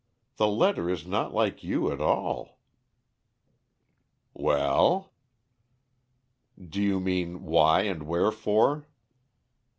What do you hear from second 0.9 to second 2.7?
not like you, at all."